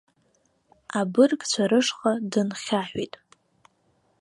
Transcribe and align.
Абыргцәа 0.99 1.63
рышҟа 1.69 2.11
дынхьаҳәит. 2.31 3.13